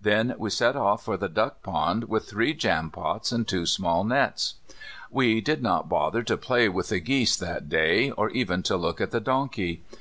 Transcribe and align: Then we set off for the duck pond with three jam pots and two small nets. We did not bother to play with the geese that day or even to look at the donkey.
Then 0.00 0.34
we 0.38 0.50
set 0.50 0.74
off 0.74 1.04
for 1.04 1.16
the 1.16 1.28
duck 1.28 1.62
pond 1.62 2.08
with 2.08 2.28
three 2.28 2.52
jam 2.52 2.90
pots 2.90 3.30
and 3.30 3.46
two 3.46 3.64
small 3.64 4.02
nets. 4.02 4.54
We 5.08 5.40
did 5.40 5.62
not 5.62 5.88
bother 5.88 6.24
to 6.24 6.36
play 6.36 6.68
with 6.68 6.88
the 6.88 6.98
geese 6.98 7.36
that 7.36 7.68
day 7.68 8.10
or 8.10 8.28
even 8.30 8.64
to 8.64 8.76
look 8.76 9.00
at 9.00 9.12
the 9.12 9.20
donkey. 9.20 9.84